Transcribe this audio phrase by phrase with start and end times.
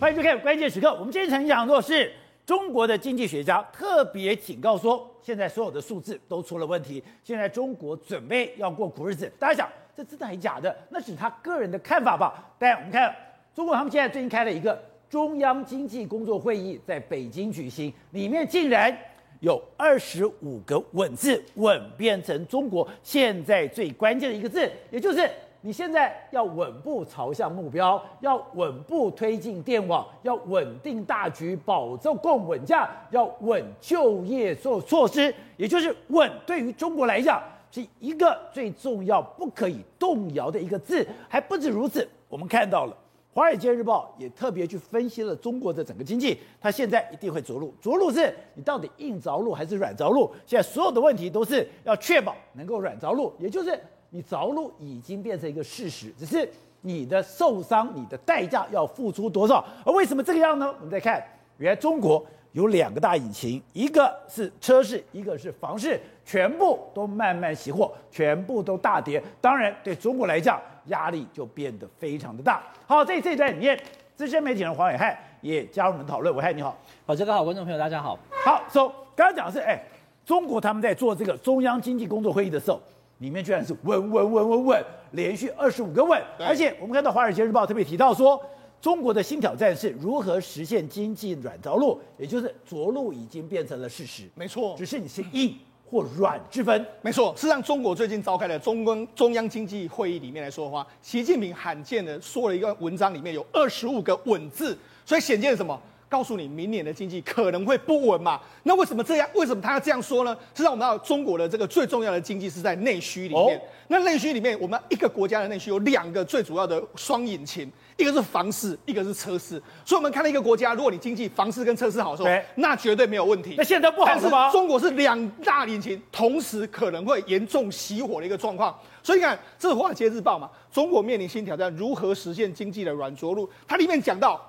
[0.00, 0.88] 欢迎收看《关键时刻》。
[0.94, 2.10] 我们今天曾讲过，是
[2.46, 9.30] 中国的经济学家特别警告说，现在所有的数字都出了问题，现在中国准备要过苦日子。
[9.38, 10.74] 大家想，这真的还是假的？
[10.88, 12.50] 那是他个人的看法吧？
[12.58, 13.14] 但我们看
[13.54, 18.96] 中国，他们现在最近开了一个中央经济工作会议，在北京举行，里面竟然
[19.40, 25.30] 有二十五个“稳”字，“稳”变成中国现在最关键的一个字，也就是。
[25.62, 36.30] 你现在要稳步朝向目标，要稳步推进电网，要稳定大局，保证供稳价，要稳就业措措施，也就是稳。
[36.46, 41.06] 对于中国来讲，是一个最重要、不可以动摇的一个字。
[41.28, 42.92] 还不止如此，我们看到了
[43.34, 47.74] 《华尔街日报》也特别去分析了中国的整个经济，它现在一定会着陆。
[47.82, 50.32] 着陆是你到底硬着陆还是软着陆？
[50.46, 53.78] 现在所有的问题都是要确保能够软着陆，也就是。
[54.10, 56.48] 你着陆已经变成一个事实，只是
[56.80, 59.64] 你的受伤，你的代价要付出多少？
[59.84, 60.66] 而为什么这个样呢？
[60.78, 61.22] 我们再看，
[61.58, 69.22] 原来中国有两个大引擎，一个是车市，一个是房市，全部都慢慢熄火，全部都大跌。
[69.40, 72.62] 当然，对中国来讲，压力就变得非常的大。
[72.86, 73.80] 好，在这一段里面，
[74.16, 76.34] 资深媒体人黄伟汉也加入我们讨论。
[76.34, 78.18] 暐瀚你好，宝杰哥好，观众朋友大家好。
[78.44, 79.80] 好，说、so, 刚刚讲的是，哎，
[80.24, 82.80] 中国他们在做这个中央经济工作会议的时候。
[83.20, 88.40] 里面居然是稳稳稳稳稳，连续二十五个稳，而且我们看到《华尔街日报》特别提到说，
[88.80, 94.24] 中国的新挑战是如何实现经济软着陆，也就是着陆已经变成了事实。
[94.34, 95.54] 没错，只是你是硬
[95.90, 96.86] 或软之分。
[97.02, 105.78] 没错，事实上中国最近召开的中央中央经济会议里面来说的话，习近平罕见的说了一个文章，里面有二十五个稳字，所以显见什么？
[106.10, 108.40] 告诉你，明年的经济可能会不稳嘛？
[108.64, 109.28] 那为什么这样？
[109.32, 110.36] 为什么他要这样说呢？
[110.52, 113.56] 实际上，我们知道中国的这个最重要的经济是在内需里面。
[113.56, 119.62] 哦、那内需里面，我们一个国家的内需有两个最主要的双引擎，一个是房市，一个是车市。
[119.84, 123.54] 所以，我们看到一个国家，如果你经济房市跟车市好的时候，那绝对没有问题。
[123.56, 124.50] 那现在不好是吗？
[124.50, 128.76] 中国是两大引擎，同时可能会严重熄火的一个状况。
[129.00, 130.50] 所以你看，这是《华尔街日报》嘛？
[130.72, 133.48] 中国面临新挑战，如何实现经济的软着陆？
[133.68, 134.44] 它里面讲到。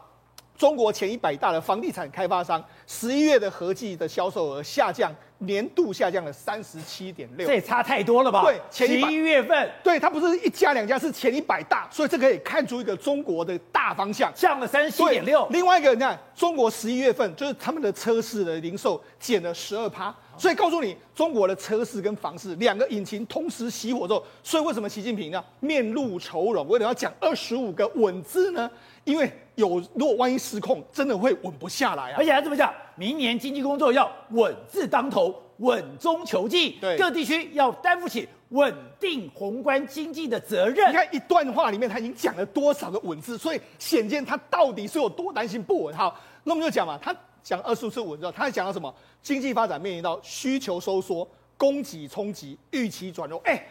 [0.62, 8.44] 中国前一百大的房地产开发商十一月的合计的销售额下降，年度下降了三十七点六，这也差太多了吧？
[8.44, 15.48] 对，前十一月份，对，它不是一家两家，是前一百大，所以这可以看出一个中国的大方向，降了三十七点六。
[15.50, 26.68] 另外一个，你看中国十一月份就是他们的车市的零售减了十二趴，所以告诉你，中国的车市跟房市两个引擎同时熄火之后，所以为什么习近平呢面露愁容？
[26.68, 28.70] 为什么要讲二十五个稳字呢？
[29.04, 32.16] 因为有，如果万一失控，真的会稳不下来啊！
[32.18, 40.90] 而且还这么讲，明年经济工作要稳字当头，稳中求进，对，各地区要担负起稳定宏观经济的责任。
[40.90, 45.96] 你看一段话里面，他已经讲了多少个稳字，所以显见他到底是有多担心不稳。
[45.96, 48.94] 好，那我们就讲嘛，他讲二十五次稳之后，他还讲到什么？
[49.22, 53.40] 经济发展面临到需求收缩、供给冲击、预期转弱。
[53.44, 53.64] 哎。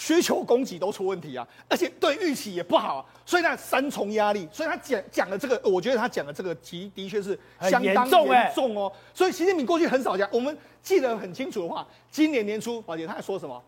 [0.00, 8.90] 需求供给都出问题啊，而且对预期也不好啊，所以呢三重压力，所以他讲讲的这个，我觉得他讲的这个题的确是相当严重哦。
[9.12, 13.62] 所以习近平过去很少讲，我们记得很清楚的话，今年年初，宝姐他还说什么？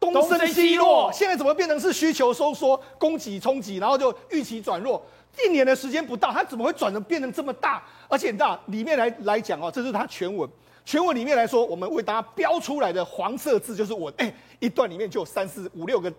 [0.00, 5.04] 东升西落，现在怎么变成是需求收缩、供给冲击，然后就预期转弱？
[5.44, 7.82] 一年的时间不到，他怎么会转成变成这么大？
[8.08, 10.48] 而且你知道里面来来讲哦，这是他全文。
[10.86, 16.10] 全文里面来说，我们为大家标出来的黄色字就是稳，哎，一段里面就有三四五六个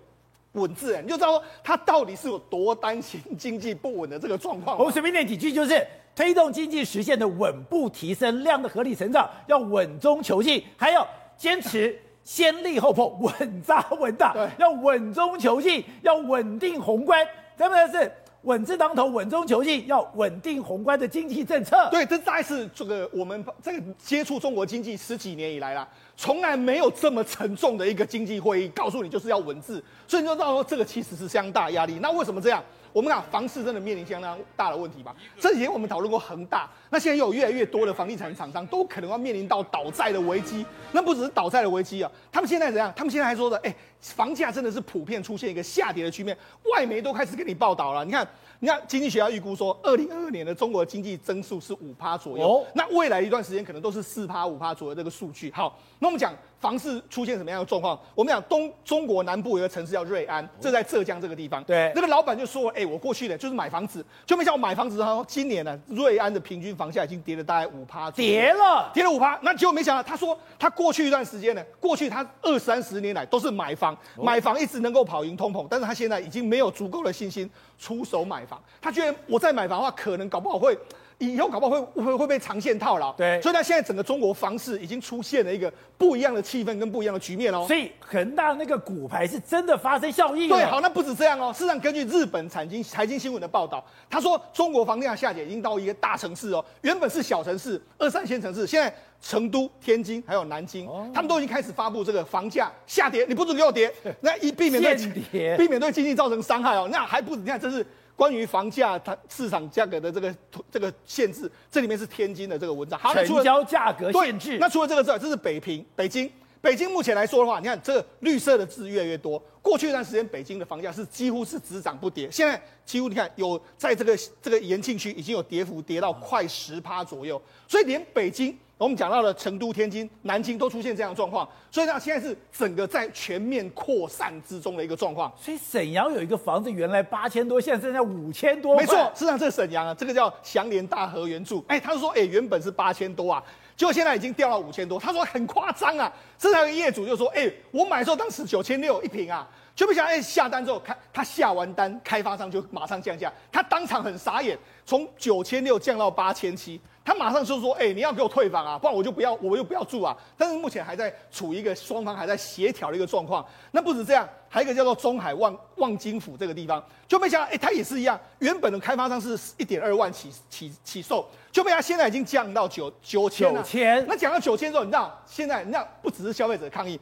[0.52, 4.78] 稳字，哎，你就知道他到底是有多担心经济不稳的这个状况。
[4.78, 11.08] 我们随便念几句，就是推动经济实现的稳步提升、量的合理成长，要稳中求进，还要
[11.38, 17.26] 坚持先立后破，稳扎稳打，对要稳中求进，要稳定宏观，
[17.58, 18.04] 对不对？
[18.04, 18.12] 是。
[18.48, 21.90] 稳字当头，稳中求进，要稳定宏观的经济政策。
[21.92, 25.86] 对，这大概是这个我们这个接触中国经济十几年以来啦，
[26.16, 32.00] 从来没有这么沉重的一个经济会议，告诉你就是要稳字，所以你就知道说这个其实是相当大压力。
[32.02, 32.64] 那为什么这样？
[32.94, 35.16] 我们讲房市真的面临相当大的问题吧？
[35.40, 40.66] 这几天我们讨论过恒大，那现在又有越来越多的房地产厂商都可能要面临到倒债的危机。
[40.92, 42.92] 那不只是倒债的危机啊，他们现在怎样？
[42.96, 46.38] 他们现在还说的，哎，房价真的是普遍出现一个下跌的局面，
[46.74, 48.04] 外媒都开始给你报道了。
[48.06, 48.28] 你看，
[48.60, 55.52] 你看，经济学家预估说，二零二二年的中国经济增速是五趴左右，那未来一段时间可能都是四趴五趴左右这个数据。
[55.52, 58.00] 好，那我们讲房市出现什么样的状况？
[58.16, 61.64] 我们讲东中国南部有一个城市叫瑞安，这在浙江这个地方。
[61.64, 69.38] 对，那个老板就说：“哎，我过去呢就是买房子，就没想到买房子，然后今年呢，瑞安的平均房价已经跌了大概五趴，跌了，跌了五趴。
[69.44, 78.62] 那结果没想到，他说他过去一段时间呢，过去他二三十年来都是买房，买房一直能够跑赢通膨，但是他现在已经没有足够的信心出手买房。
[78.82, 80.78] 他觉得我再买房的话，可能搞不好会。”
[81.20, 87.66] 以后搞不好会会会被长线套牢，对，所以它现在整个中国房市已经出现了一个不一样的气氛跟不一样的局面哦。
[87.68, 90.48] 所以恒大那个股牌是真的发生效应。
[90.48, 91.52] 对，好，那不止这样哦。
[91.52, 103.92] 事实上，根据日本财经财经新闻的报道，他说中国房价下跌已经到一个大城市哦，原本是小城市、二三线城市，现在成都、天津还有南京，哦、他们都已经开始发布这个房价下跌，你不准给我跌，
[104.22, 104.96] 那一避免对
[105.32, 106.88] 跌避免对经济造成伤害哦。
[106.92, 107.84] 那还不止，你看这是。
[108.18, 110.36] 关于房价它市场价格的这个
[110.70, 113.00] 这个限制，这里面是天津的这个文章。
[113.00, 114.58] 好，成交价格限制。
[114.58, 116.30] 那除了这个之外，这是北平、北京。
[116.60, 119.42] 北京目前来说的话，你看这个绿色的字越来越多。
[119.62, 128.58] 过去一段时间，北京的房价是几乎是只涨不跌，现在几乎你看有在这个这个延庆区已经有跌幅跌到快十趴左右，所以连北京。
[128.78, 135.34] 我们讲到了成都、天津、南京都出现这样的状况，所以呢，现在是整个在全面扩散之中的一个状况。
[135.36, 138.76] 所以沈阳有一个房子原来八千多，现在剩下五千多。
[138.78, 141.60] 没错，事实上这个沈阳啊，这个叫祥联大河原著。
[141.68, 143.44] 哎，他说，哎，原本是八千多啊，
[143.76, 145.00] 结果现在已经掉到五千多。
[145.00, 156.80] 他说很夸张啊，这台业主就说，哎，我买的时候当时九千六一平啊，就不想哎下单之后，开他下完单，开发商就马上降价，他当场很傻眼，从九千六降到八千七。
[157.08, 163.46] 他马上就说：“哎、欸，你要给我退房啊，不然我就不要，我就不要住啊。”但是目前还在处于一个双方还在协调的一个状况。
[163.72, 173.62] 那不止这样，还有一个叫做中海望望京府这个地方，就没想到，哎、欸，他也是一样，原本的开发商是一点二万起起起售，就被他现在已经降到九九千了。
[173.62, 174.06] 九千。
[174.06, 177.00] 那讲到九千之后，你知道现在你知道不只是消费者抗议，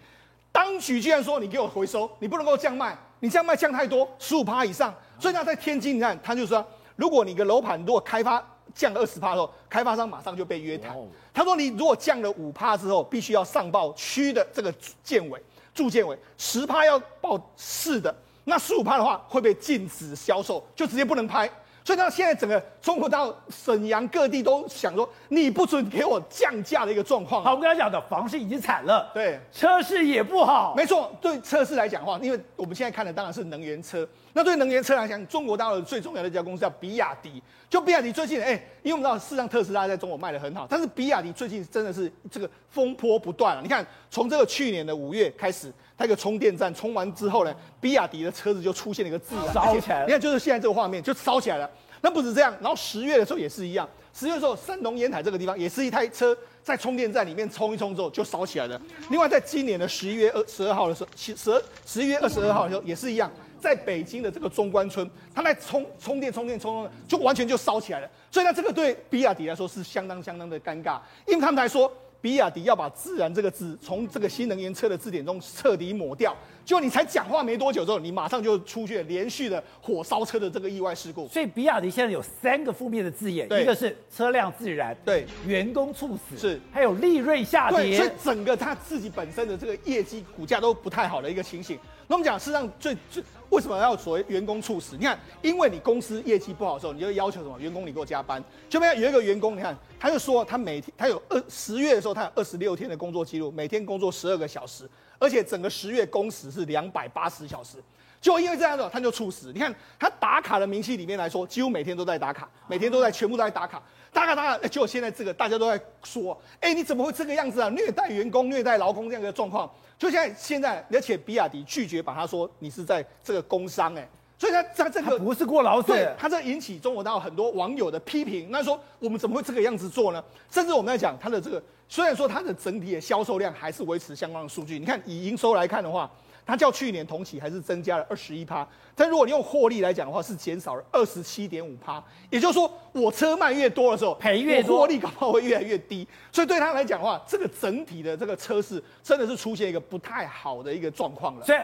[0.52, 4.94] 当局居然说你给我回收，你不能够降卖，你降卖降太多，十五趴以上。
[5.20, 6.64] 所以他在天津，你看他就说，
[6.96, 8.52] 如果你的楼盘如果开发。
[8.76, 10.96] 降了二十趴后，开发商马上就被约谈。
[11.34, 15.42] 他说：“你如果降了五趴之后，必须要上报区的这个建委、
[15.74, 18.14] 住建委，十趴要报市的，
[18.44, 21.50] 那十五趴的话会被禁止销售，就直接不能拍。”
[21.86, 27.44] 所以到现在整个中国到沈阳各地都想说，你不准给我降价的一个状况。
[27.44, 30.74] 好，我跟他讲的房市已经惨了，对，车市也不好。
[30.76, 34.08] 没错，对车市来讲的话，因为我们现在看的当然是能源车。
[34.34, 37.40] 那对能源车来讲，中国大陆最重要的一家公司叫比亚迪。
[37.70, 43.62] 就比亚迪最近，哎，因为我们知道，事实上特斯拉在中国卖的很好，但是比亚迪最近真的是这个风波不断了。
[43.62, 45.72] 你看，从这个去年的五月开始。
[45.98, 50.06] 它一个充电站充完之后呢，比亚迪的车子就出现了一个自燃，烧起来了。
[50.06, 51.70] 你看，就是现在这个画面就烧起来了。
[52.02, 58.80] 那不止这样，然后十月的时候也是一样，十月的时候山东烟台这个地方也是一台车在充电站里面充一充之后就烧起来了。
[59.10, 68.10] 另外，在今年的十一月二十二号的时候，十十十一月二十二号的时候也是一样，在北京的这个中关村，它在充充电充电充充，就完全就烧起来了。
[68.30, 71.92] 所以呢，这个对比亚迪来说是相当相当的尴尬，因为他们来说。
[72.26, 76.36] 比亚迪要把“自燃”这个字从这个新能源车的字典中彻底抹掉，
[76.66, 81.28] 就你才讲话没多久之后，你马上就出现连续的火烧车的这个意外事故。
[81.28, 91.78] 所以比亚迪现在有三个负面的字眼，一个是车辆自燃，对，员工猝死，是，还有利润下跌，所以整个它自己本身的这个业绩股价都不太好的一个情形。
[92.08, 93.24] 那我们讲，事实上最最
[93.56, 94.98] 为什么要所谓员工猝死？
[94.98, 97.58] 你看，因为你公司业绩不好的时候，你就要求什么？
[97.58, 98.44] 员工你给我加班。
[98.68, 107.78] 就没有有一个员工，你看，他就说他每天他有二十月的时候，他有二十六天的工作记录，每天工作十二个小时，而且整个十月工时是两百八十小时。
[108.26, 109.52] 就因为这样子，他就猝死。
[109.54, 113.80] 你看他打卡的明细里面来说，几乎每天都在打卡，每天都在全部都在打卡，
[114.12, 114.68] 打卡打卡。
[114.68, 117.70] 结果现在这个大家都在说，哎，你怎么会这个样子啊？
[117.70, 119.72] 虐待员工、虐待劳工这样的状况。
[119.96, 124.10] 就现在，现在，而且比亚迪拒绝把他说你是在这个工伤哎，
[124.40, 128.48] 所以他他这个不是过劳死，他这引起中国大陆很多网友的批评。
[128.50, 130.24] 那说我们怎么会这个样子做呢？
[130.50, 136.10] 甚至我们在讲他的这个，虽然说它的整体的销售量还是维持相关的数据，你看以营收来看的话。
[136.46, 142.04] 它较去年同期还是增加了二十一趴，但如果你用获利来讲的话，是减少了二十七点五趴。
[142.30, 146.08] 也就是说，我车卖越多的时候，赔越多，获利搞不好会越来越低。
[146.32, 151.44] 所以对他来讲的话，这个整体的这个车市真的是出现一个不太好的一个状况了。
[151.44, 151.58] 所以，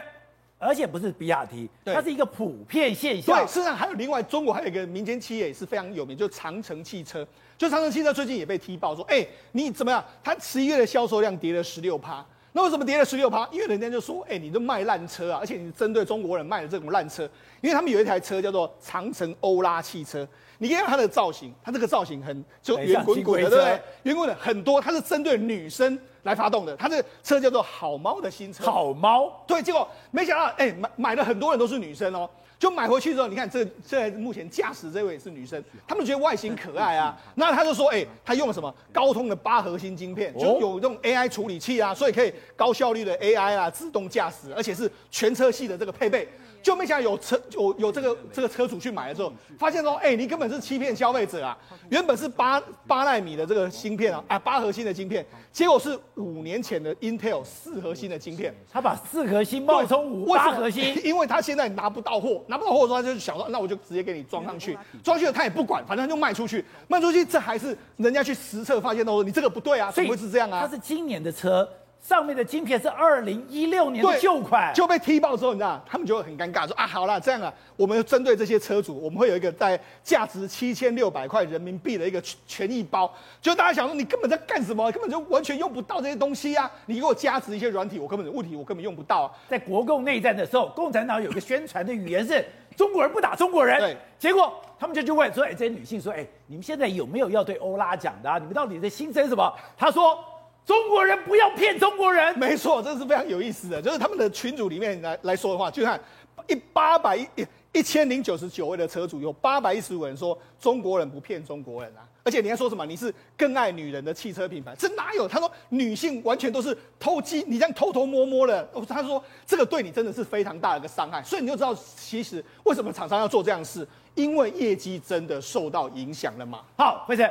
[0.58, 3.36] 而且不是比亚迪，对它是一个普遍现象。
[3.36, 7.24] 对，事实上还有另外，中国还有一个民间企业也是非常有名，就是长城汽车。
[7.56, 10.04] 就长城汽车最近也被踢爆说，哎，你怎么样？
[10.24, 12.26] 它十一月的销售量跌了十六趴。
[12.54, 13.48] 那为什么跌了十六趴？
[13.50, 17.22] 因为人家就说，哎、欸，你都卖烂车啊，而且你针对中国人卖的这种烂车，
[17.62, 20.28] 因为他们有一台车叫做长城欧拉汽车，
[20.58, 23.80] 你看它的造型，它这个造型很就圆滚滚的，对不对？
[24.02, 32.28] 圆滚的很多，它是针对女生来发动的，它这车叫做好猫的新车，好猫，对，结果没想到，哎、欸，买买了很多人都是女生哦。
[32.58, 46.28] 就买回去之后，你看这现在目前驾驶这位是女生，他们觉得外形可爱啊，那他就说，哎、欸，他用了什么高通的八核心晶片，就有这种 AI 处理器啊，所以可以高效率的 AI 啊，自动驾驶，而且是全车系的这个配备。
[46.62, 51.58] 就没想到有车有有这个这个车主去买了之后，发现说，哎、欸，你根本是欺骗消费者啊！
[51.90, 58.54] 原本是八八纳米的这个芯片啊，啊，八核心的芯片，结果是五年前的 Intel 四核心的芯片。
[58.72, 70.60] 他把四核心冒充五八核心，因为他现在拿不到货，拿不到货的时候，他就想说，那我就直接给你装上去，装去了他也不管，反正就卖出去，卖出去这还是人家去实测发现到说你这个不对啊，怎么会是这样啊？
[70.60, 71.68] 他是今年的车。
[72.02, 83.08] 上面的晶片是二零一六年的旧款，就被踢爆之后，你知道，他们就会很尴尬，说啊，好了，这样啊，我们针对这些车主，我们会有一个在价值七千六百块人民币的一个权益包。
[83.40, 84.90] 就大家想说，你根本在干什么？
[84.90, 86.68] 根本就完全用不到这些东西啊！
[86.86, 89.30] 你给我加值一些软体，我根本物体我根本用不到啊。
[89.48, 92.44] 在国共内战的时候，共产党有个宣传的语言是
[92.76, 98.38] 中国人不打中国人，对，结果他们就去问说，哎，这些女性说，哎，你们现在有没有要对欧拉讲的啊？
[98.38, 99.56] 你们到底在心声什么？
[99.78, 100.18] 他说。
[100.64, 103.82] 中国人不要骗中国人，没错，这是非常有意思的。
[103.82, 106.00] 就是他们的群组里面来来说的话，就看
[106.48, 107.26] 一八百一
[107.72, 112.06] 一千零九十九位的车主，有八百一十五人说中国人不骗中国人啊。
[112.24, 112.86] 而且你还说什么？
[112.86, 114.72] 你是更爱女人的汽车品牌？
[114.78, 115.26] 这哪有？
[115.26, 118.64] 他说女性完全都是偷鸡，你这样偷偷摸摸的。
[118.88, 121.20] 他说这个对你真的是非常大的一个伤害。
[121.24, 126.60] 所以你就知道，其实为什么厂商要做这样的事，因为业绩真的受到影响了嘛。
[126.78, 127.28] 好，辉成。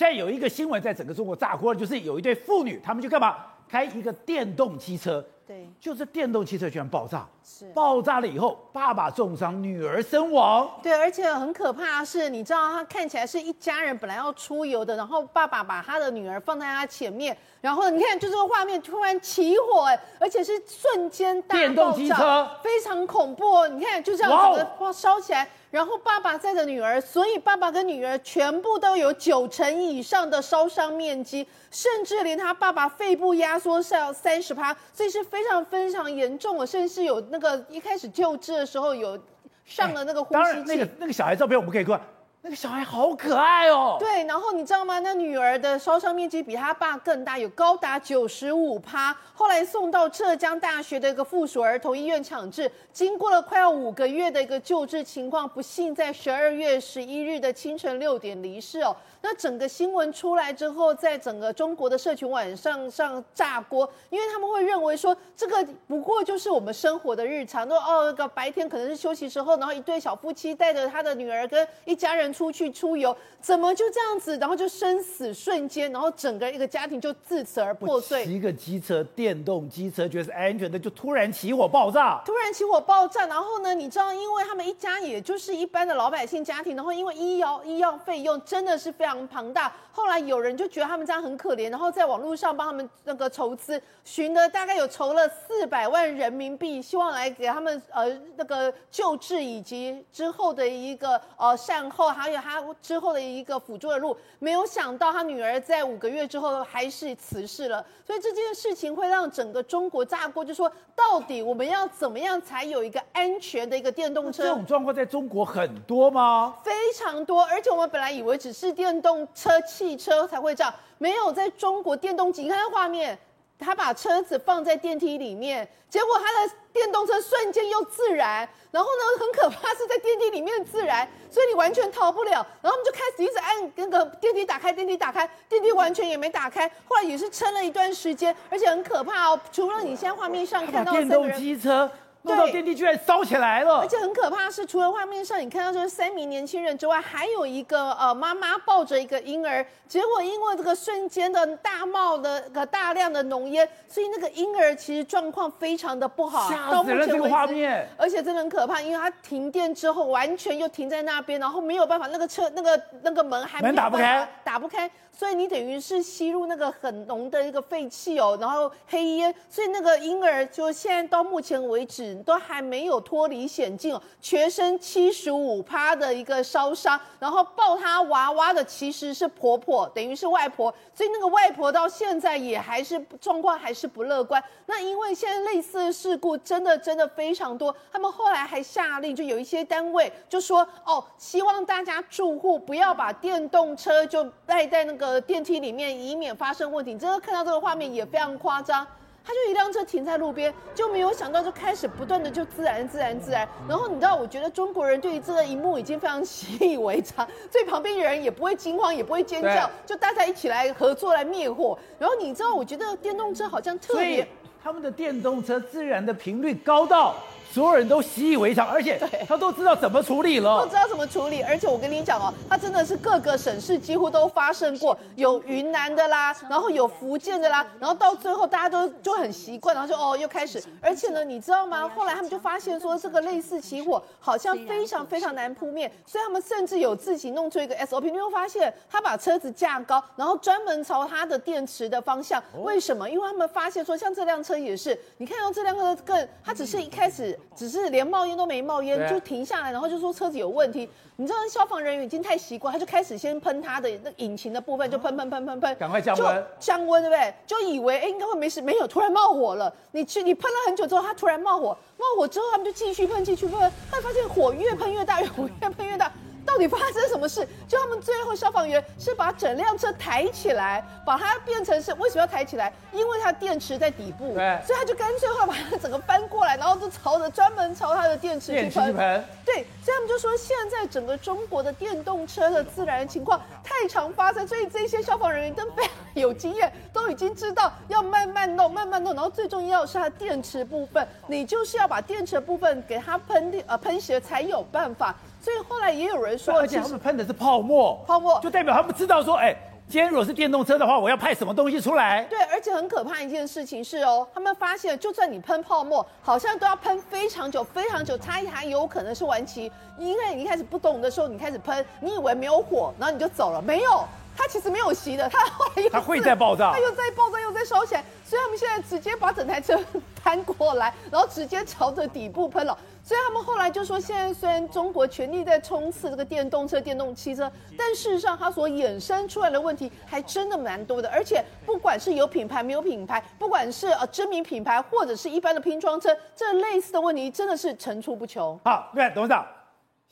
[0.00, 3.36] 现在有一个新闻在整个中国炸锅了，就是有一对妇女，他们去干嘛？
[3.68, 10.70] 开一个电动汽车，对，就是电动汽车居然爆炸，是爆炸了以后，爸爸重伤，女儿身亡。
[10.82, 25.46] 对，而且很可怕的是，你知道他看起来是一家人本来要出游的，然后爸爸把他的女儿放在他前面，然后你看就这个画面突然起火，哎，而且是瞬间大爆炸，电动汽车非常恐怖，你看就这样子哇烧起来。
[25.70, 39.16] 然后爸爸在着女儿，所以爸爸跟女儿全部都有九成以上的烧伤面积，甚至连他爸爸肺部压缩上三十趴，所以是非常非常严重的，甚至有那个一开始救治的时候有
[39.64, 40.76] 上了那个呼吸机。
[40.76, 42.00] 那个那个小孩照片我们可以看。
[42.42, 43.96] 那个小孩好可爱哦。
[44.00, 44.98] 对，然后你知道吗？
[45.00, 49.14] 那女儿的烧伤面积比他爸更大，有高达九十五趴。
[49.34, 58.96] 后来送到浙江大学的一个附属儿童医院抢治，经过了快要五个月的一个救治情况，不幸在十二月十一日的清晨六点离世哦。
[59.22, 78.24] 那整个新闻出来之后，在整个中国的社群网上上炸锅，因为他们会认为说，这个不过就是我们生活的日常，都哦，那个白天可能是休息时候，然后一对小夫妻带着他的女儿跟一家人出去出游，怎么就这样子，然后就生死瞬间，然后整个一个家庭就自此而破碎。
[78.26, 88.90] 一个机车，电动机车觉得是安全的，就突然起火爆炸，突然起火爆炸，然后呢，你知道，因为他们一家也就是一般的老百姓家庭，然后因为医药医药费用真的是。
[89.00, 104.14] 非常庞大，后来有人就觉得他们这样很可怜，然后在网络上帮他们那个筹资，寻了大概有筹了四百万人民币，希望来给他们呃那个救治以及之后的一个呃善后，还有他之后的一个辅助的路。
[104.40, 114.42] 没有想到他女儿在五个月之后还是辞世了，所以这件事情会让整个中国炸锅，就说到底我们要怎么样才有一个安全的一个电动车？
[114.42, 116.56] 这种状况在中国很多吗？
[116.62, 118.90] 非常多，而且我们本来以为只是电。
[118.90, 122.42] 电动车、汽车才会这样，没有在中国电动机。
[122.42, 123.18] 你看画面，
[123.58, 132.46] 他把车子放在电梯里面，结果他的电动车瞬间又自燃，然后呢，很可怕是在电梯里面自燃，所以你完全逃不了。
[132.62, 136.68] 然后我们就开始一直按那个电梯打开，电梯打开，电梯完全也没打开。
[136.88, 139.40] 后来也是撑了一段时间，而且很可怕哦。
[139.52, 141.90] 除了你现在画面上看到的电动机车。
[142.22, 184.42] 弄到电梯居然烧起来了，而且很可怕是，除了画面上你看到这三名年轻人之外，还有一个呃妈妈抱着一个婴儿，结果因为这个瞬间的大冒的个大量的浓烟，所以那个婴儿其实状况非常的不好，吓死了这个画面，而且真的很可怕，因为它停电之后完全又停在那边，然后没有办法，那个车那个那个门还门打不开，打不开，所以你等于是吸入那个很浓的一个废气哦，然后黑烟，所以那个婴儿就现在到目前为止都还没有脱离险境，全身七十五趴的一个烧伤，然后抱他娃娃的其实是婆婆，等于是外婆，所以那个外婆到现在也还是状况还是不乐观。
[184.66, 196.96] 那因为现在类似的事故真的真的非常多，他们后来还下令，就有一些单位就说哦，希望大家住户不要把电动车就带在那个电梯里面，以免发生问题。
[196.96, 198.86] 真的看到这个画面也非常夸张，
[199.24, 203.48] 他就一辆车停在路边，就没有想到就开始不断的就自燃自燃自燃。
[203.68, 211.78] 然后你知道，我觉得中国人对于这个一幕已经非常习以为常，所以旁边的人也不会惊慌，也不会尖叫，就大家一起来合作来灭火。
[211.98, 214.26] 然后你知道，我觉得电动车好像特别。
[214.62, 217.14] 他们的电动车自燃的频率高到
[217.52, 221.42] 所有人都习以为常，而且他都知道怎么处理了，都知道怎么处理。
[221.42, 230.62] 而且我跟你讲哦，他真的是各个省市几乎都发生过，有云南的啦，然后有福建的啦，然后到最后大家都就很习惯，然后就哦又开始。
[230.80, 231.88] 而且呢，你知道吗？
[231.88, 238.02] 后来他们就发现说，这个类似起火好像非常非常难扑灭，所以他们甚至有自己弄出一个 SOP。
[238.02, 242.40] 你会发现，他把车子架高，然后专门朝他的电池的方向。
[242.62, 243.10] 为什么？
[243.10, 247.36] 因为他们发现说，像这辆车也是，你看到这辆车更，它只是一开始。
[247.54, 250.88] 只是连冒烟都没冒烟，就停下来，然后就说车子有问题。
[251.16, 257.34] 你知道消防人员已经太习惯，他就开始先喷他的那引擎的部分，就喷喷喷喷喷，赶快降温，降温对不对？
[257.46, 259.72] 就以为哎应该会没事，没有，突然冒火了。
[259.92, 266.10] 你去你喷了很久之后，他突然冒火，冒火之后他们就继续喷，继续喷，他发现火越喷越大，越 火越喷越大。
[266.44, 267.46] 到底发生什么事？
[267.68, 272.72] 就他们最后消防员是把整辆车抬起来，把它变成是为什么要抬起来？
[272.92, 279.24] 因为它电池在底部，对，所以他就干脆话把它整个翻过来，然后就朝着专门朝它的电池去喷。
[279.44, 295.14] 对，所以他们就说现在整个中国的电动车的自燃情况太常发生，所以这些消防人员都非常有经验，都已经知道要慢慢弄，慢慢弄，然后最重要是它电池部分，你就是要把电池部分给它喷呃喷熄才有办法。
[295.40, 299.56] 所以后来也有人说，而且他们喷的是泡沫，泡沫就代表他们知道说，哎，
[299.88, 302.22] 今天如果是电动车的话，我要派什么东西出来？
[302.24, 309.72] 对，而且很可怕一件事情是哦，他们发现，就算你喷泡沫，好像都要喷非常久，非常久，它还有可能是顽疾。
[309.98, 314.04] 因为你一开始不懂的时候，你开始喷，你以为没有火，然后你就走了，没有，
[314.36, 318.04] 它其实没有熄的，它后来又它会再爆炸，它又再爆炸，又再烧起来。
[318.24, 319.76] 所以他们现在直接把整台车
[320.22, 322.76] 翻过来，然后直接朝着底部喷了。
[323.02, 331.08] 所以他们后来就说，现在虽然中国全力在冲刺这个电动车、电动汽车，但事实上它所衍生出来的问题还真的蛮多的。
[331.10, 338.58] 而且不管是有品牌没有品牌，不管是呃知名品牌或者是一般的拼装车，这类似的问题真的是层出不穷。
[338.64, 339.44] 好，对，董事长，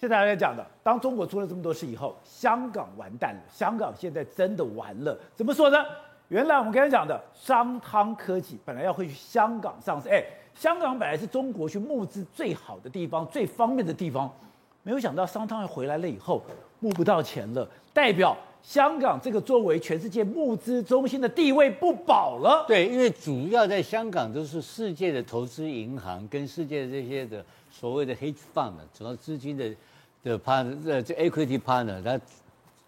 [0.00, 5.16] 现在大家讲的，当中国出了这么多事以后，香港完蛋了，香港现在真的完了。
[5.36, 5.78] 怎么说呢？
[6.28, 10.24] 原来我们刚才讲的商汤科技本来要会去香港上市，哎。
[10.54, 14.28] 香港本来是中国去募资最好的地方，最方便的地方，
[14.82, 16.42] 没有想到商汤回来了以后
[16.80, 22.64] 募不到钱了，代表香港这个作为全世界募资中心的地位不保了。
[22.66, 29.72] 对，因为主要在香港都是世界的投资银行跟世界的这些的所谓的 hedge fund，主要资金的
[30.24, 32.20] 的 partner，呃，这 equity partner，它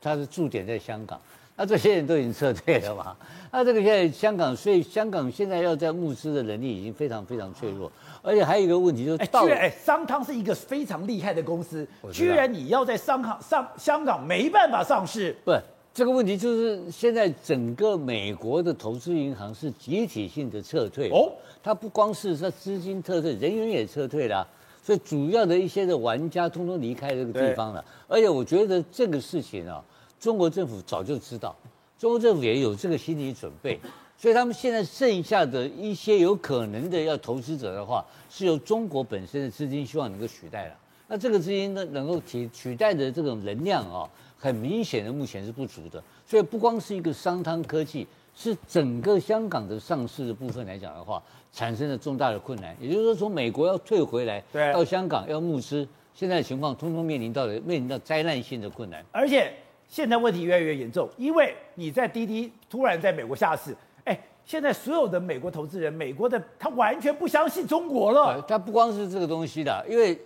[0.01, 1.21] 它是驻点在香港。
[1.61, 3.15] 那这些人都已经撤退了嘛？
[3.53, 7.93] 那这个现在香港，所以香港现在要在募资的能力已经非常非常脆弱，
[8.23, 15.37] 而且还有一个问题就是到，哎，商汤是一个非常厉害的公司，居然你要在商行上香港没办法上市？
[15.45, 15.53] 不，
[15.93, 21.31] 这个问题就是现在整个美国的投资银行是集体性的撤退哦，
[21.63, 24.49] 它不光是说资金撤退，人员也撤退了，
[24.83, 29.85] 所以主要的一些的玩家通通离开这个地方了，而且我觉得这个事情啊。
[30.21, 31.57] 中国政府早就知道，
[31.99, 33.81] 中国政府也有这个心理准备，
[34.19, 40.75] 所以他们现在剩下的一些有可能的要投资者的话，是由中国本身的资金希望能够取代了。
[41.09, 46.01] 那这个资金呢，能够提取代的这种能量啊，很明显的目前是不足的。
[46.27, 48.07] 所以不光是一个商汤科技，
[48.37, 52.77] 是整个香港的上市的部分来讲的话，产生了重大的困难。
[52.79, 59.51] 也就是说，从美国要退回来，到香港要募资，现在的情况通通面临到了面临到灾难性的困难，而且。
[59.91, 68.41] 现在问题越来越严重，因为你在滴滴突然在美国下市，哎，现在所有的美国投资人，美国的他完全不相信中国了。
[68.43, 70.17] 他不光是这个东西的，因为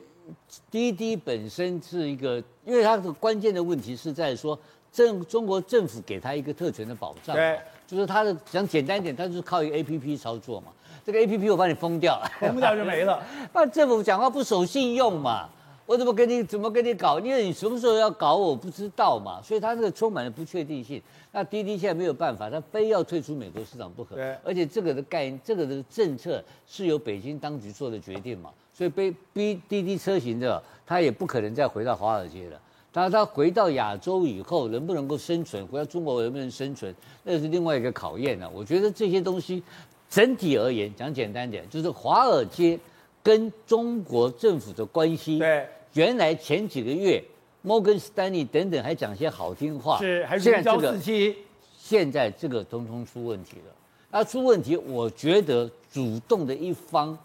[0.70, 4.58] 滴滴本身是一个，因为它的关键的问题是在说
[4.92, 10.66] 政中国政府给他一个特权的保障，对，就是他的讲简单一点，它就是靠一个 APP 操作嘛，
[11.02, 13.18] 这个 APP 我把你封掉，封掉就没了，
[13.54, 15.48] 那政府讲话不守信用嘛。
[15.86, 17.20] 我怎么跟你怎么跟你搞？
[17.20, 21.02] 因为你什么时候要搞我不知道嘛，所以它这个充满了不确定性。
[21.30, 24.14] 那滴滴现在没有办法，他非要退出美国市场不可。
[24.14, 32.58] 对，而且这个的概念，这个的政策是由北京当局做的决定嘛，所以被逼滴滴车型的，它也不可能再回到华尔街了。
[32.90, 35.66] 当它回到亚洲以后，能不能够生存？
[35.66, 36.94] 回到中国能不能生存？
[37.24, 38.50] 那是另外一个考验呢、啊。
[38.54, 39.62] 我觉得这些东西
[40.08, 42.78] 整体而言，讲简单点，就是华尔街。
[43.24, 47.24] 跟中国政府的关系，对，原来前几个月，
[47.62, 51.34] 摩根士丹利等等还讲些好听话，是还是交四期，
[51.76, 53.74] 现在这个通通出问题了。
[54.10, 57.18] 那出问题，我觉得主动的一方，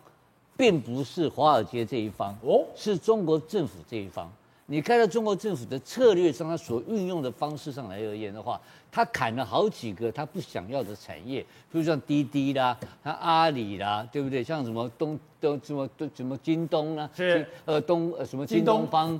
[0.55, 4.31] 并不是华尔街这一方，哦，是中国政府这一方。
[4.71, 14.43] 你看到中国政府的策略上，他所运用的方式上来而言的话，他砍了好几个他不想要的产业，比如像滴滴啦，像阿里啦，对不对？
[14.43, 19.19] 像什么东东什么什么京东啦，是呃东呃什么京东方，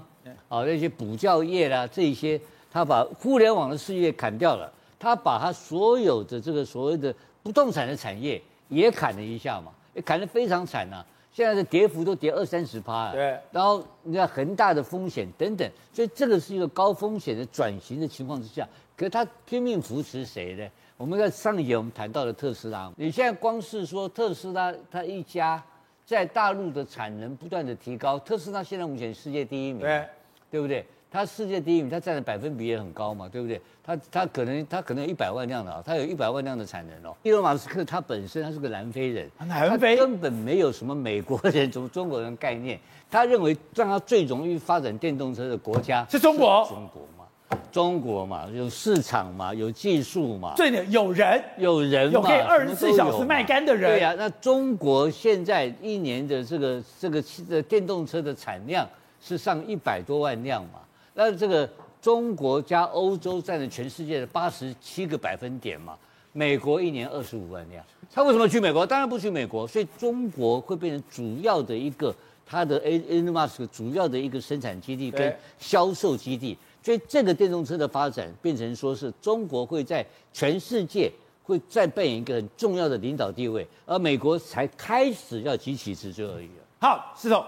[0.49, 2.39] 啊那些补教业啦，这些
[2.71, 11.05] 他把互联网的事业砍掉了，他把他所有的这个所谓的不动产的产业也砍了一下嘛，也砍得非常惨呐、啊。
[11.31, 20.67] 现在的跌幅都跌二三十趴了，对，然后你看恒大的风险等等，所以这个是一个高风险的转型的情况之下，可是他拼命扶持谁呢？
[20.97, 25.63] 我们在上一节我们谈到了特斯拉，你现在光是说特斯拉它一家
[26.05, 30.05] 在大陆的产能不断的提高，特斯拉现在目前世界第一名，对，
[30.51, 30.85] 对不对？
[31.11, 33.59] 它世界第一名，它占的百分比也很高嘛，对不对？
[33.83, 37.15] 他他可能他可能有一百万辆的啊，它有一百万辆的产能哦。
[37.23, 42.79] 伊隆马斯克他本身他是个南非人，南非根本没有什么美国人、什么中国人概念。
[43.09, 53.89] 他认为让他最容易发展电动车的国家是中国，中国嘛，中国嘛，有市场嘛，有技术嘛，对的，有人，有人，有可以二十四小时卖干的人。
[53.89, 58.87] 对呀、啊，那中国现在一年的这个这个汽的电动车的产量
[59.19, 60.73] 是上一百多万辆嘛。
[61.21, 61.69] 那这个
[62.01, 65.97] 中国加欧洲占了全世界的八十七个百分点嘛，
[66.31, 68.87] 美国一年二十五万辆，他为什么去美国？
[68.87, 81.11] 当然不去美国，所以中国会变成主要的一个它的 Elon Musk 主要的一个生产基地跟销售基地，所以这个电动车的发展变成说是中国会在全世界
[81.43, 86.49] 会再扮演一个很重要的领导地位，而美国才开始要急起直追而已。
[86.79, 87.43] 好，石头，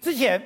[0.00, 0.42] 之前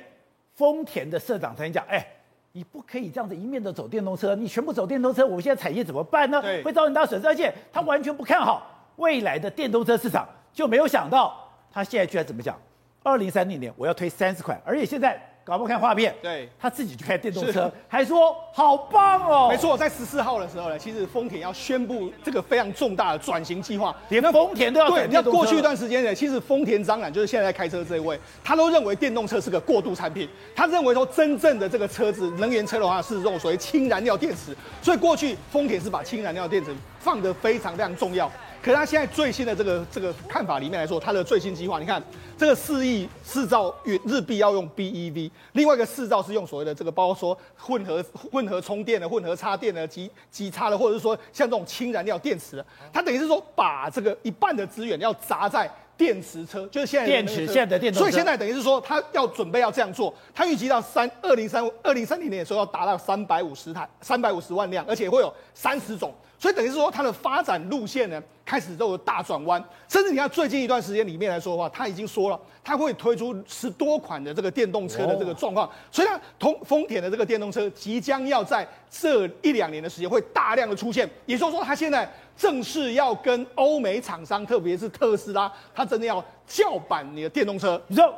[0.55, 2.05] 丰田的社长曾经讲，哎。
[2.55, 6.39] 你不可以这样子一面的走电动车，你全部走电动车，我们现在产业怎么办呢？
[6.63, 11.35] 会造成很大损失，而且他完全不看好未来的电动车市场，就没有想到
[11.71, 12.55] 他现在居然怎么讲？
[13.01, 15.19] 二零三零年我要推三十款，而且现在。
[15.45, 19.49] 搞不看画面，对，他自己就开电动车，还说好棒哦。
[19.49, 25.05] 没错，在十四号的时候呢，其实丰田要宣布这个非常重大的转型计划，连丰田都要转。
[25.05, 38.31] 对，那过去一段时间呢，其实丰田章男就是现在在开车这一位，他都认为电动车是个过渡产品，他认为说真正的这个车子能源车的话是这种所谓氢燃料电池，所以过去丰田是把氢燃料电池放得非常非常重要。
[38.63, 42.01] 可是他现在最新的这个这个看法里面来说，他的最新计划，你看
[42.37, 66.13] 这个四亿四兆元日币要用 BEV，另外一个四兆是用所谓的这个，包括说混合混合充电的、混合插电的、极极差的，或者是说像这种氢燃料电池的，他等于是说把这个一半的资源要砸在电池车，就是现在电池现在的电动车，所以现在等于是说他要准备要这样做，他预计到三二零三二零三零年的时候要达到三百五十台三百五十万辆，而且会有三十种。
[66.39, 69.63] 所以等于是说，它的发展路线呢，开始都有大转弯。
[69.87, 75.69] 甚至你看最近一段时间里面来说的话，他已经说了，他会推出十多款的这个电动车的这个状况。
[75.89, 81.09] 所以呢，同丰田的这个电动车即将要在这一两年的时间会大量的出现。
[81.25, 87.81] 也就是说，他现在正式要跟欧美厂商，特别是特斯拉，他真的要叫板你的电动车。
[87.87, 88.13] 你说。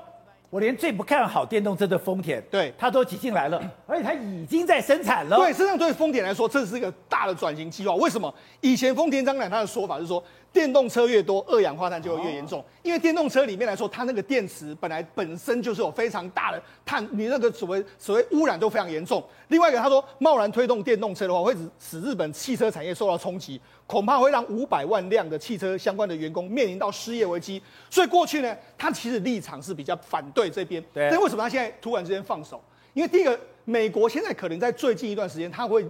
[0.55, 5.35] 我连最不看好电动车的丰田，对，它都挤进来了， 而且它已经在生产了。
[5.35, 7.93] 对，实际上对丰田来说，这是一个大的转型计划。
[7.95, 8.33] 为什么？
[8.61, 10.23] 以前丰田章男他的说法是说，
[10.55, 12.63] 电动车越多，二氧化碳就会越严重。
[12.81, 19.21] 因为电动车里面来说，它那个电池本来本身就是有非常大的碳，你那个所谓所谓污染都非常严重。
[19.49, 27.61] 另外一个，他说贸然推动电动车的话，会使日本汽车产业受到冲击，恐怕会让五百万辆的汽车相关的员工面临到失业危机。
[27.89, 30.81] 所以过去呢，他其实立场是比较反对这边。
[30.93, 31.09] 对。
[31.11, 32.63] 但为什么他现在突然之间放手？
[32.93, 35.85] 因为第一个，美国现在可能在最近一段时间，他会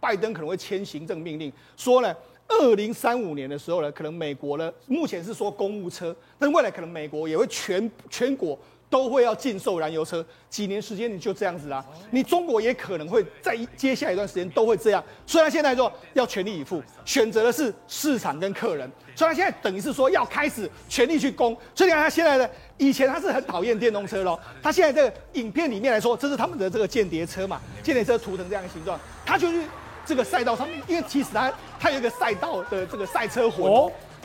[0.00, 2.14] 拜登可能会签行政命令，说呢。
[2.50, 8.58] 二零三五年的时候呢，可能美国呢，目前是说公务车，但未来可能美国也会全全国
[8.90, 11.84] 都会要禁售燃油车，几年时间你就这样子啦。
[12.10, 15.04] 你中国也可能会在接下来一段时间都会这样。
[15.26, 21.56] 虽然现在说要全力以赴，选择的是市场跟客人，所以他现在等于是说要开始全力去攻。
[21.74, 29.62] 所以你看他现在的，以前他是很讨厌电动车咯，他现在这个影片里面来说，这是他们的这个间谍车嘛，间谍车涂成这样的形状，他就是
[30.06, 33.70] 这个赛道上面，因为其实他他有一个赛道的这个赛车魂，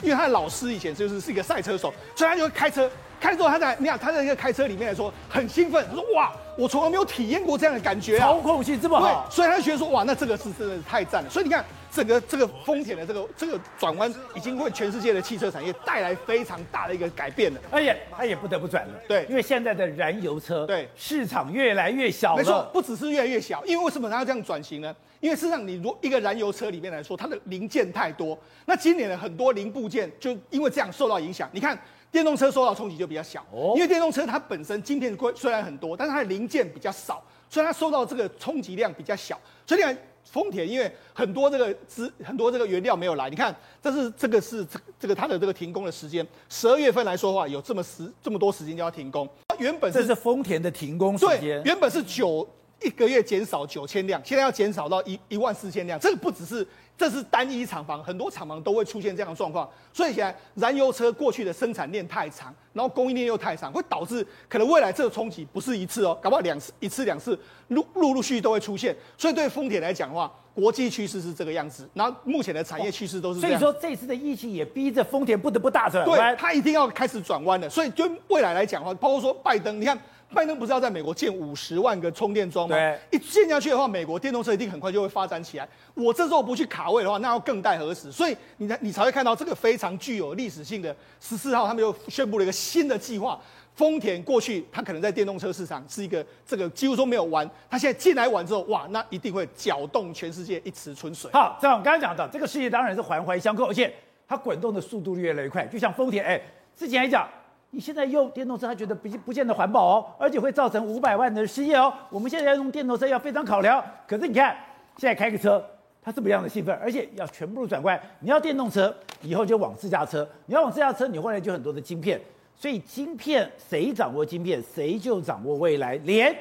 [0.01, 2.89] 因为他的老师以前就是是一个赛车手，所以他就会开车。
[3.23, 11.29] 开之后，他在你看他在一个开车里面来说很兴奋，他说哇，我从来没有体验过这样的感觉啊，操控性这么好，所以他就觉得说哇，那这个是真的是太赞了。
[11.29, 17.61] 所以你看，整个这个丰田的这个这个转弯，已经为全世界的汽车产业带来非常大的一个改变了。
[17.71, 24.93] 而且他也不得不转了，对，因为现在的燃油车对市场越来越小了，没错，不只是越来越小，因为为什么他要这样转型呢？
[25.21, 31.49] 因为事实上，你如一个燃油车里面来说，它的零件太多，那今年的很多零部件就因为这样受到影响。
[31.53, 31.79] 你看。
[32.13, 33.43] 电动车受到冲击就比较小，
[33.75, 39.37] 因为电动车它本身晶片虽然很多，但是它的零件比较少，所以它受到这个冲击量比较小。
[39.65, 49.27] 所以你看丰田，因为很多这个资很多这个原料没有来，你看这是这个是这这个它的这个停工的时间，十二月份来说的话，有这么时这么多时间就要停工。
[49.57, 52.47] 原本是这是丰田的停工时间，原本是九
[52.83, 56.65] 一个月减少九千辆，现在要减少到一一万四千辆，这个不只是。
[56.95, 67.37] 这是单一厂房，很多厂房都会出现这样的状况，所以现在燃油车过去的生产链太长，然后供应链又太长，会导致可能未来这个冲击不是一次哦，搞不好两次、一次两次
[67.69, 68.95] 陆陆陆续续都会出现。
[69.17, 73.59] 所以对丰田来讲的话，国际趋势是这个样子，然后目前的产业趋势都是这样。
[73.59, 77.67] 所以说这次的疫情也逼着丰田不得不大转弯，对，它一定要开始转弯了。
[77.67, 79.99] 所以就未来来讲的话，包括说拜登，你看。
[80.33, 82.75] 拜登不是要在美国建五十万个充电桩吗？
[82.75, 85.69] 对，一建下去的话，美国电动车一定很快就会发展起来。
[85.93, 88.11] 我这时候不去卡位的话，那要更待何时？
[88.11, 93.39] 所以你才你才会看到这个非常具有历史性的十四号，他们又宣布了一个新的计划。
[93.75, 101.31] 丰田过去它可能在电动车市场是一个这个几乎说没有玩，它现在进来玩之后，哇，那一定会搅动全世界一池春水。
[101.31, 103.91] 好，像我刚刚讲的，这个世界当然是环环相扣，而且
[104.27, 106.39] 它滚动的速度越来越快，就像丰田，哎，
[106.75, 107.27] 之前还讲。
[107.75, 111.91] 你现在用电动车，他觉得不不见得环保哦，而且会造成五百万的失业哦。
[112.11, 113.83] 我们现在要用电动车要非常考量。
[114.07, 114.55] 可是你看，
[114.97, 115.61] 现在开个车，
[115.99, 117.99] 他这么样的兴奋，而且要全部转过来。
[118.19, 122.21] 你要电动车，以后就往自驾车；你要往自驾车，你后来就很多的晶片。
[122.55, 125.95] 所以晶片谁掌握晶片，谁就掌握未来。
[126.03, 126.35] 连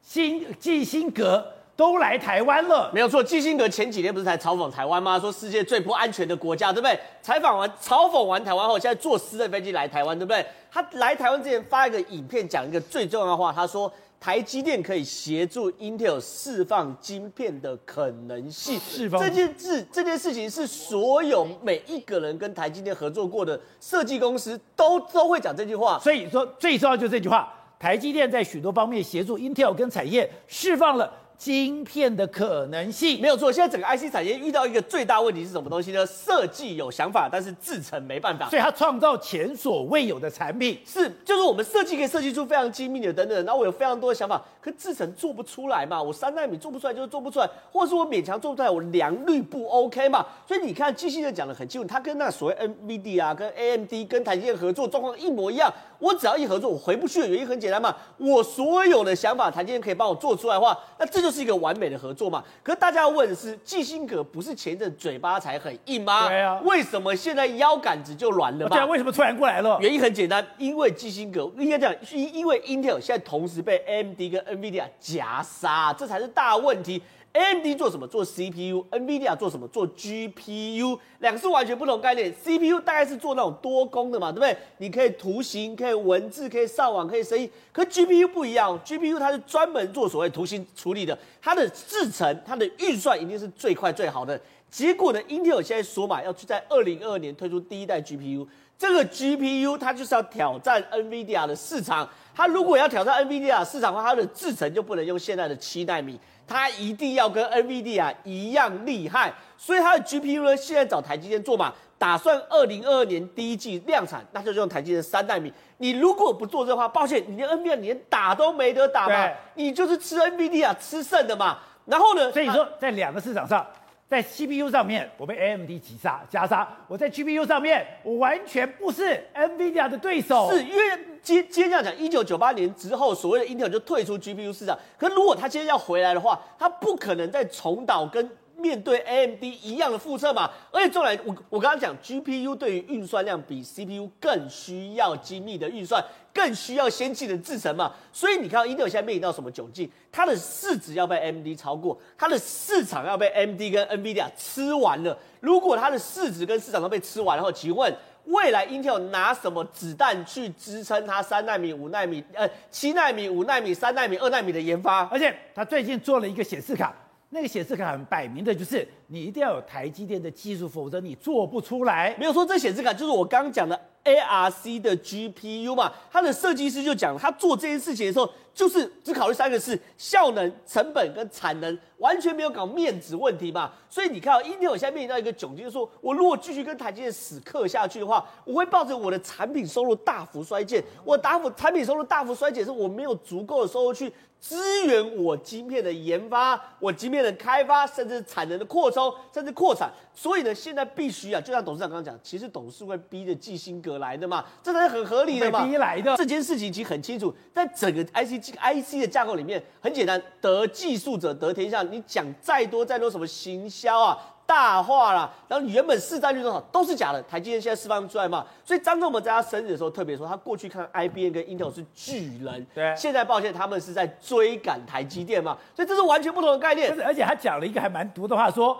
[0.00, 1.46] 新基辛格。
[1.74, 3.22] 都来台湾了，没有错。
[3.22, 5.18] 基辛格前几天不是才嘲讽台湾吗？
[5.18, 6.98] 说世界最不安全的国家，对不对？
[7.22, 10.44] 采访完、嘲讽完台湾后，现在坐私人飞机来台湾，对不对？
[10.70, 18.78] 他来台湾之前发一个影片，讲一个最重要的话，他说台积电可以协助 Intel 释放晶片的可能性。
[18.78, 25.98] 释放这件事，这件事情是所有每一个人跟台积电合作过的设计公司都都会讲这句话。
[25.98, 31.10] 所以说，最重要就是这句话：台积电在许多方面协助 Intel 跟产业释放了。
[31.42, 36.06] 晶片的可能性没有错，现在整个 IC 产业遇到一个最大问题是什么东西呢？
[36.06, 40.78] 设计有想法，但是制成没办法，所以它创造前所未有的产品。
[40.86, 46.00] 是，就是我们设计可以设计出非常精密的等等，然后我有非常多的想法，可制成做不出来嘛？
[46.00, 50.24] 我三纳米做不出来就是做不出来，或者是我勉强做不出来，我良率不 OK 嘛？
[50.46, 55.74] 所以你看，机器人讲的很清楚，他跟那所谓 NVD 啊、跟 AMD、跟台积电合作状况一模一样。
[55.98, 62.42] 我只要一合作，我回不去的原因很简单嘛，我所有的想法，台积电可以帮我做出来的话，那这就是一个完美的合作嘛。
[62.62, 66.28] 可是大家要问的是，基辛格不是前一阵嘴巴才很硬吗？
[66.28, 66.60] 对啊。
[66.64, 68.76] 为什么现在腰杆子就软了嘛？
[68.76, 69.78] 对啊，为什么突然过来了？
[69.80, 77.00] 原因很简单，因为基辛格应该讲，因因为 Intel 现在同时被 AMD 跟 NVIDIA 夹杀，这才是大问题。
[77.32, 78.06] AMD 做什么？
[78.06, 79.66] 做 CPU，NVIDIA 做什么？
[79.68, 82.32] 做 GPU，两个是完全不同概念。
[82.34, 84.56] CPU 大概是做那种多功的嘛，对不对？
[84.78, 87.50] 你可以图形，可以文字，可以上网，可以声音。
[87.72, 94.38] 可 GPU 不一样，GPU 它是专门做所谓图形处理的，它的制成、它的运算一定是最快最好的。
[94.72, 102.08] 结果呢，Intel 现在说嘛，要去在二零二二年推出第一代 GPU，这个 GPU 它就是要挑战 NVIDIA 的市场。
[102.34, 106.18] 它如果要挑战 NVIDIA 市场的话，它的制程就不能用现在的七纳米。
[106.48, 115.52] 它一定要跟 NVIDIA 一样厉害，所以它的 GPU 呢，现在找台积电做嘛，打算二零二二年第一季量产，那就用台积电三纳米。
[115.76, 121.58] 你如果不做这话，抱歉，你连 NVIDIA 连打都没得打嘛，你就是吃 NVIDIA 吃剩的嘛。
[121.84, 123.66] 然后呢，所以说在两个市场上，
[124.12, 130.82] 在 CPU 上面我被 AMD 击杀夹杀，我在 GPU 上面我完全不是 NVIDIA 的对手，是因为。
[131.22, 134.76] 接接这样讲，一九九八年之后，所谓的 Intel 就退出 GPU 市场。
[134.98, 140.50] 可如果他今天要回来的话，他不可能再重蹈跟面对 AMD 一样的复测嘛。
[140.72, 147.92] 而且重来，我我刚刚讲 GPU 对于运算量比 CPU 更需要精密的运算，更需要先进的制程嘛。
[148.12, 149.90] 所以你看，Intel 现在面临到什么窘境？
[150.10, 155.18] 它的市值要被 AMD 超过，它的市场要被 AMD 跟 NVIDIA 吃完了。
[155.40, 157.94] 如果它的市值跟市场都被吃完，然后请问？
[158.26, 165.00] 未来 Intel 拿什么子弹去支撑它三纳米、五纳米、呃七纳米、五纳米、三纳米、二纳米的研发？
[165.06, 166.94] 而且它最近做了一个显示卡，
[167.30, 172.14] 那个显示卡很摆明的就是你一定要有台积电的技术，否则你做不出来。
[172.16, 175.92] 没有说这显示卡就是我刚刚讲的 ARC 的 GPU 嘛？
[176.10, 178.30] 它的设计师就讲，他做这件事情的时候。
[178.54, 183.72] 就是只考虑三个事：效能、成本跟产能，完全没有搞面子问题嘛。
[183.88, 190.82] 所以你看，Intel 现在面临到一个窘境，就是说我如果继续跟台积电死磕下去的话，我会抱着我的产品收入大幅衰减。
[191.04, 199.90] 我打幅产品收入大幅衰减，是我没有足够的收入去支援我晶片的研发、我晶片的开发，甚至产能的扩充，甚至扩产。
[200.14, 205.64] 所以呢，现在必须啊，就像董事长刚刚讲，其实董事会逼着季新格来的嘛，这才是很合理的嘛。
[205.64, 208.41] 逼来的这件事情其实很清楚，在整个 IC。
[208.50, 211.82] IC 的架构里面很简单，得技术者得天下。
[211.82, 217.22] 你讲再多再多什么行销啊、大话啦，然后你原本市占率多少都是假的。
[217.22, 226.92] 台积电现在释放出来嘛，所以张忠谋在他生日的时候特别说，他过去看 IBM 跟 Intel 是巨人，对，现在抱歉他们是在追赶台积电嘛，所以这是完全不同的概念。
[227.02, 228.76] 而且他讲了一个还蛮毒的话，说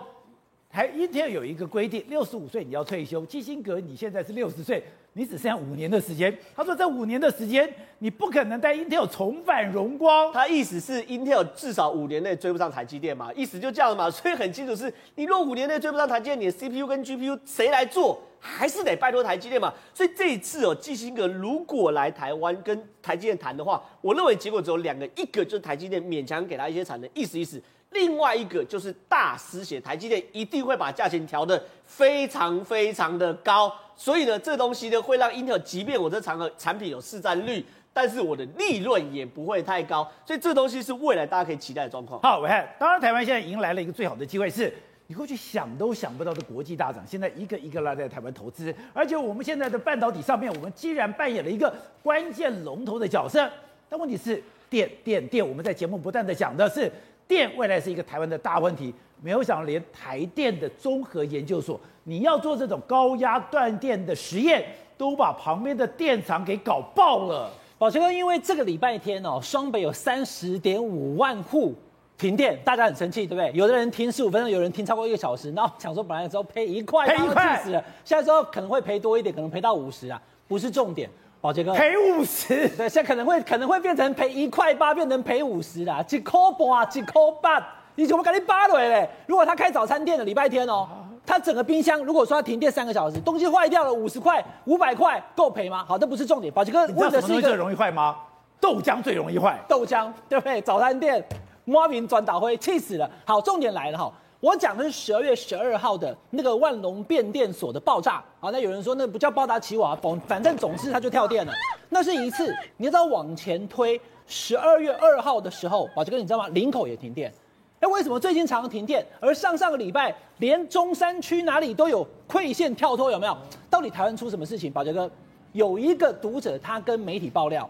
[0.75, 4.83] 还 Intel 有一个规定，六十五岁你要退休，基辛格你现在是六十岁。
[5.15, 10.33] 你只剩下五年的时间，他说这五年的时间你不可能带 Intel 重返荣光。
[10.33, 14.09] 他意思是 Intel 至少五年内追不上台积电嘛，意思就这样嘛。
[14.09, 19.71] 所以很清楚是，你若五年内追不上台积电，你的 CPU 跟 GPU 谁来做，还是得拜托台积电嘛。
[19.93, 27.61] 所以这一次哦，基辛格如果来台湾跟台积电谈的话，我认为结果只有两个，一个就是台积电勉强给他一些产能，意思意思。
[27.93, 42.19] 另外一个就是大失血，台积电一定会把价钱调得非常非常的高，所以呢，这东西呢会让 Intel，即便我这产产品有市占率，但是我的利润也不会太高，所以这东西是未来大家可以期待的状况。
[42.21, 42.41] 好，
[42.79, 44.73] 当然台湾现在迎来了一个最好的机会，是
[45.05, 53.47] 你过去想都想不到的国际大厂，现在一个一个拉在台湾投资，而且我们现在的半导体上面，我们竟然扮演了一个关键龙头的角色。
[53.87, 56.91] 但问题是，电电电，我们在节目不断的讲的是。
[57.33, 64.63] 电未来是一个台湾的大问题，没有想到连台电的综合研究所，你要做这种高压断电的实验，
[64.95, 67.51] 都把旁边的电厂给搞爆了。
[67.79, 71.73] 宝强哥，因为这个礼拜天哦，双北有三十点五万户
[72.19, 73.51] 停电，大家很生气，对不对？
[73.55, 81.09] 有的人停十五分钟，有人停超过一个小时，然后想说本来的时候赔一块，赔一块，死了，现在说可能会赔多一点，可能赔到五十啊，不是重点。
[81.43, 87.61] 宝杰哥赔五十，对，现在可能会可能会变成赔一块八，变成赔五十啦，几块半，几块半，
[87.95, 89.09] 你怎么赶紧扒了嘞？
[89.27, 90.87] 如果他开早餐店的礼拜天哦，
[91.25, 95.83] 他整个冰箱如果说他停电三个小时，东西坏掉了五十块、五百块够赔吗？
[95.85, 96.53] 好，这不是重点。
[96.53, 98.15] 宝杰哥，你知道什么东西最容易坏吗？
[98.61, 100.61] 豆浆最容易坏，豆浆对不对？
[100.61, 101.21] 早餐店
[101.65, 103.11] 莫名转倒灰，气死了。
[103.25, 104.09] 好，重点来了哈。
[104.43, 108.21] 我讲的是十二月十二号的那个万隆变电所的爆炸。
[108.41, 111.53] 好，那有人说那不叫暴达奇瓦，反反正总之它就跳电了。
[111.87, 116.49] 那是一次，你知道往前推十二月二号的时候，宝杰哥你知道吗？
[116.49, 117.33] 林口也停电。
[117.79, 119.05] 那为什么最近常常停电？
[119.21, 123.37] 而上上个礼拜连中山区哪里都有馈线跳脱，有没有？
[123.69, 124.69] 到底台湾出什么事情？
[124.69, 125.09] 宝杰哥
[125.53, 127.69] 有一个读者他跟媒体爆料，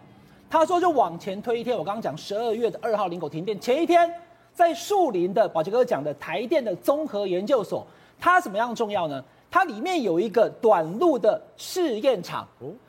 [0.49, 4.11] 他说就往前推一天，我刚刚讲十二月的二号林口停电前一天。
[4.53, 7.85] 在树林的宝杰哥讲的台电的综合研究所，
[8.19, 9.23] 它怎么样重要呢？
[9.49, 12.47] 它里面有一个短路的试验场，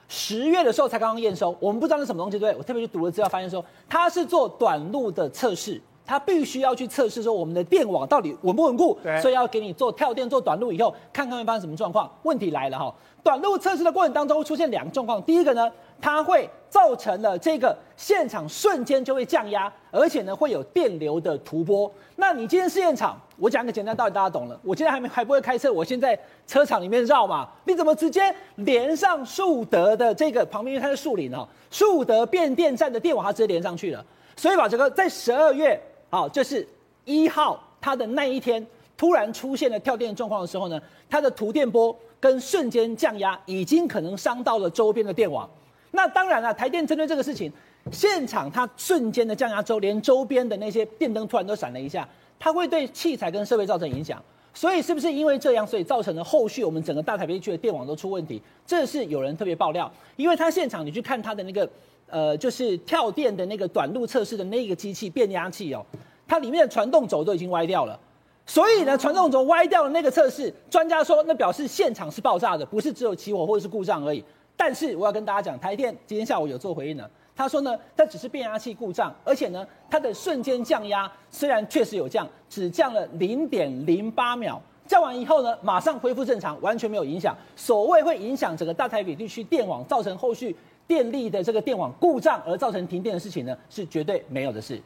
[0.08, 2.58] 十月的时候才刚刚验收，我们不知道是什么东西，对不对？
[2.58, 12.10] 我特别去读了资料，发现说它是做短路的测试，它必须要去测试说我们的电网到底稳不稳固，所以要给你做跳电做短路以后，看看会发生什么状况。
[12.22, 15.70] 问题来了哈，短路测试的过程当中会出现两个状况，第一个呢。
[16.00, 21.90] 它会造成了这个现场瞬间就会降压，而且呢会有电流的突波。
[22.16, 24.60] 那你今天试验场，我讲个简单道理，大家懂了。
[24.62, 27.48] 我今天还没还不会开车，我先在车场里面绕嘛。
[27.64, 34.04] 你怎么直接连上树德的这个旁边，因为它是树林哈，树德变电站的电网，它直接连上去了。
[34.36, 35.80] 所以把这个在十二月，
[36.14, 36.64] 好，就是
[37.04, 38.64] 一号它的那一天
[38.96, 45.50] 突然出现了跳电状况的时候呢，它的突电波跟瞬间降压已经可能伤到了周边的电网。
[45.90, 47.52] 那当然了，台电针对这个事情，
[47.90, 54.22] 现场它瞬间的降压之后，连周边的那些电灯突然都闪了一下，它会对器材跟设备造成影响。
[54.54, 58.40] 所以是不是因为这样，所以造成了后续我们整个大台北地区的电网都出问题？
[58.64, 61.68] 这是有人特别爆料，因为他现场你去看他的那个，
[62.14, 65.84] 呃，就是跳电的那个短路测试的那个机器变压器哦，
[66.28, 67.98] 它里面的传动轴都已经歪掉了。
[68.46, 74.22] 所以呢，传动轴歪掉的那个测试，专家说那表示现场是爆炸的，不是只有起火或者是故障而已。
[74.56, 87.36] 但是我要跟大家讲，台电今天下午有做回应了，他说呢，它只是变压器故障，而且呢，它的瞬间降压虽然确实有降，只降了零点零八秒，降完以后呢，马上恢复正常，完全没有影响。
[87.56, 90.54] 所谓会影响整个大台北地区电网，造成后续
[90.86, 94.80] 电力的这个电网故障而造成停电的事情呢，是绝对没有的事。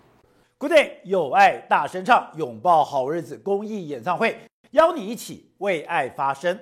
[0.59, 4.37] Good day，有爱大声唱，拥抱好日子公益演唱会，
[4.73, 6.59] 邀你一起为爱发声。